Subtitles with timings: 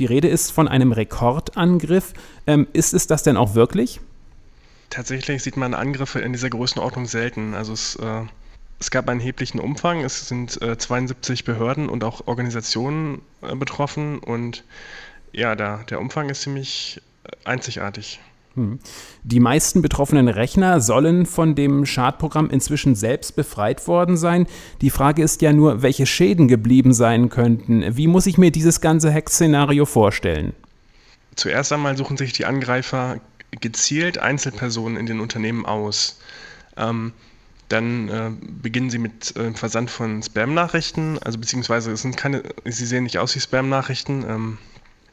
[0.00, 2.14] Die Rede ist von einem Rekordangriff.
[2.46, 4.00] Ähm, ist es das denn auch wirklich?
[4.88, 7.52] Tatsächlich sieht man Angriffe in dieser Größenordnung selten.
[7.52, 8.22] Also es, äh,
[8.78, 10.00] es gab einen erheblichen Umfang.
[10.00, 14.20] Es sind äh, 72 Behörden und auch Organisationen äh, betroffen.
[14.20, 14.64] Und
[15.32, 18.20] ja, der, der Umfang ist ziemlich äh, einzigartig.
[18.54, 18.80] Hm.
[19.22, 24.46] Die meisten betroffenen Rechner sollen von dem Schadprogramm inzwischen selbst befreit worden sein.
[24.80, 27.96] Die Frage ist ja nur, welche Schäden geblieben sein könnten.
[27.96, 30.52] Wie muss ich mir dieses ganze Hack-Szenario vorstellen?
[31.36, 33.20] Zuerst einmal suchen sich die Angreifer
[33.60, 36.18] gezielt Einzelpersonen in den Unternehmen aus.
[36.76, 37.12] Ähm,
[37.68, 42.84] dann äh, beginnen sie mit äh, Versand von Spam-Nachrichten, also beziehungsweise es sind keine, sie
[42.84, 44.24] sehen nicht aus wie Spam-Nachrichten.
[44.28, 44.58] Ähm,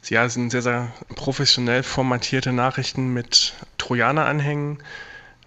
[0.04, 4.78] ja, sind sehr, sehr professionell formatierte Nachrichten mit Trojaner-Anhängen,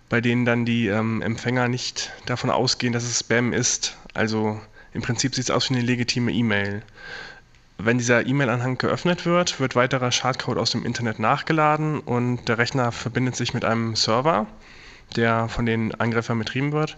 [0.10, 3.98] bei denen dann die ähm, Empfänger nicht davon ausgehen, dass es Spam ist.
[4.14, 4.60] Also
[4.94, 6.84] im Prinzip sieht es aus wie eine legitime E-Mail.
[7.78, 12.92] Wenn dieser E-Mail-Anhang geöffnet wird, wird weiterer Schadcode aus dem Internet nachgeladen und der Rechner
[12.92, 14.46] verbindet sich mit einem Server,
[15.16, 16.98] der von den Angreifern betrieben wird.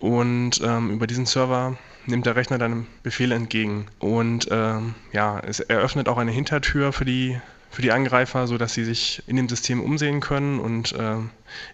[0.00, 3.86] Und ähm, über diesen Server nimmt der Rechner dann Befehle entgegen.
[3.98, 7.38] Und ähm, ja, es eröffnet auch eine Hintertür für die,
[7.70, 11.16] für die Angreifer, sodass sie sich in dem System umsehen können und äh,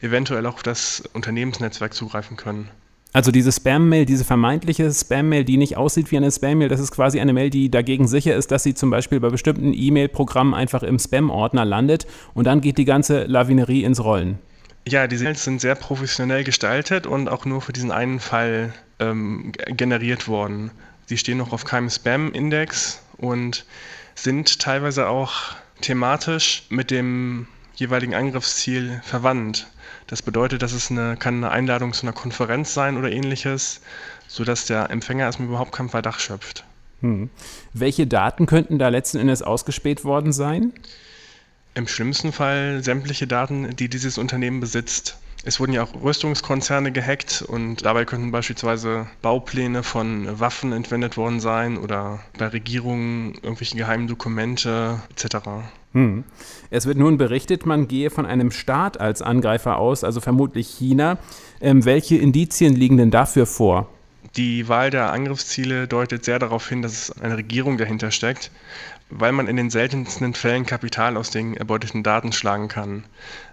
[0.01, 2.69] eventuell auch auf das Unternehmensnetzwerk zugreifen können.
[3.13, 7.19] Also diese Spam-Mail, diese vermeintliche Spam-Mail, die nicht aussieht wie eine Spam-Mail, das ist quasi
[7.19, 10.99] eine Mail, die dagegen sicher ist, dass sie zum Beispiel bei bestimmten E-Mail-Programmen einfach im
[10.99, 14.39] Spam-Ordner landet und dann geht die ganze Lavinerie ins Rollen.
[14.89, 19.51] Ja, die Mails sind sehr professionell gestaltet und auch nur für diesen einen Fall ähm,
[19.67, 20.71] generiert worden.
[21.07, 23.65] Sie stehen noch auf keinem Spam-Index und
[24.15, 29.67] sind teilweise auch thematisch mit dem jeweiligen Angriffsziel verwandt.
[30.07, 33.81] Das bedeutet, dass es eine, kann eine Einladung zu einer Konferenz sein oder ähnliches,
[34.29, 36.65] sodass der Empfänger erstmal überhaupt keinen Verdacht schöpft.
[37.01, 37.29] Hm.
[37.73, 40.73] Welche Daten könnten da letzten Endes ausgespäht worden sein?
[41.77, 45.19] Im schlimmsten Fall sämtliche Daten, die dieses Unternehmen besitzt.
[45.45, 51.39] Es wurden ja auch Rüstungskonzerne gehackt und dabei könnten beispielsweise Baupläne von Waffen entwendet worden
[51.39, 55.37] sein oder bei Regierungen irgendwelche geheimen Dokumente etc.
[55.93, 56.25] Hm.
[56.71, 61.19] Es wird nun berichtet, man gehe von einem Staat als Angreifer aus, also vermutlich China.
[61.61, 63.91] Ähm, welche Indizien liegen denn dafür vor?
[64.37, 68.51] Die Wahl der Angriffsziele deutet sehr darauf hin, dass es eine Regierung dahinter steckt,
[69.11, 73.05] weil man in den seltensten Fällen Kapital aus den erbeuteten Daten schlagen kann.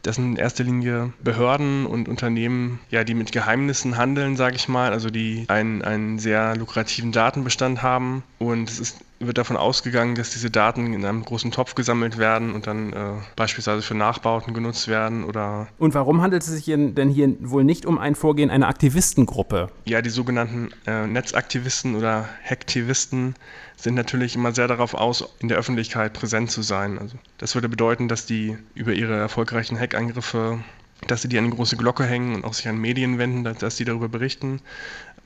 [0.02, 4.68] Das sind in erster Linie Behörden und Unternehmen, ja, die mit Geheimnissen handeln, sage ich
[4.68, 8.24] mal, also die einen, einen sehr lukrativen Datenbestand haben.
[8.40, 8.98] Und es ist
[9.28, 12.98] wird davon ausgegangen, dass diese Daten in einem großen Topf gesammelt werden und dann äh,
[13.36, 15.68] beispielsweise für Nachbauten genutzt werden oder.
[15.78, 19.70] Und warum handelt es sich denn hier wohl nicht um ein Vorgehen einer Aktivistengruppe?
[19.86, 23.36] Ja, die sogenannten äh, Netzaktivisten oder Hacktivisten
[23.76, 26.98] sind natürlich immer sehr darauf aus, in der Öffentlichkeit präsent zu sein.
[26.98, 30.64] Also das würde bedeuten, dass die über ihre erfolgreichen Hackangriffe
[31.08, 33.76] dass sie die an eine große Glocke hängen und auch sich an Medien wenden, dass
[33.76, 34.62] sie darüber berichten.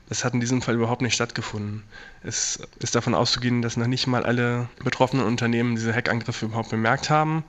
[0.08, 1.84] Das hat in diesem Fall überhaupt nicht stattgefunden.
[2.22, 7.10] Es ist davon auszugehen, dass noch nicht mal alle betroffenen Unternehmen diese Hackangriffe überhaupt bemerkt
[7.10, 7.44] haben.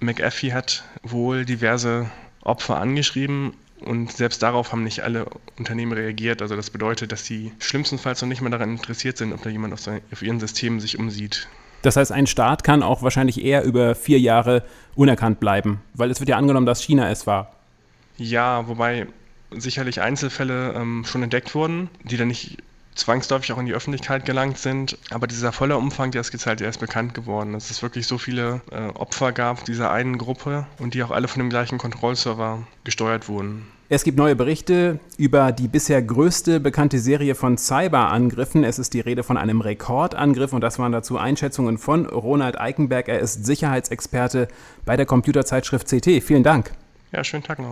[0.00, 5.26] McAfee hat wohl diverse Opfer angeschrieben und selbst darauf haben nicht alle
[5.58, 6.40] Unternehmen reagiert.
[6.40, 9.74] Also das bedeutet, dass sie schlimmstenfalls noch nicht mal daran interessiert sind, ob da jemand
[9.74, 11.48] auf, sein, auf ihren Systemen sich umsieht.
[11.84, 14.62] Das heißt, ein Staat kann auch wahrscheinlich eher über vier Jahre
[14.94, 17.52] unerkannt bleiben, weil es wird ja angenommen, dass China es war.
[18.16, 19.06] Ja, wobei
[19.50, 22.56] sicherlich Einzelfälle ähm, schon entdeckt wurden, die dann nicht
[22.94, 24.96] zwangsläufig auch in die Öffentlichkeit gelangt sind.
[25.10, 28.16] Aber dieser volle Umfang der ist jetzt halt erst bekannt geworden, dass es wirklich so
[28.16, 32.66] viele äh, Opfer gab dieser einen Gruppe und die auch alle von dem gleichen Kontrollserver
[32.84, 33.66] gesteuert wurden.
[33.94, 38.64] Es gibt neue Berichte über die bisher größte bekannte Serie von Cyberangriffen.
[38.64, 43.06] Es ist die Rede von einem Rekordangriff und das waren dazu Einschätzungen von Ronald Eikenberg.
[43.06, 44.48] Er ist Sicherheitsexperte
[44.84, 46.24] bei der Computerzeitschrift CT.
[46.24, 46.72] Vielen Dank.
[47.12, 47.68] Ja, schönen Tag noch.